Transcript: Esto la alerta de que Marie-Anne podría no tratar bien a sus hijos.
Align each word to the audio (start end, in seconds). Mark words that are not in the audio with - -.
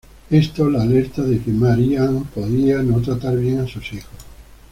Esto 0.31 0.67
la 0.67 0.81
alerta 0.81 1.21
de 1.21 1.37
que 1.39 1.51
Marie-Anne 1.51 2.23
podría 2.33 2.81
no 2.81 2.99
tratar 3.03 3.37
bien 3.37 3.59
a 3.59 3.67
sus 3.67 3.93
hijos. 3.93 4.09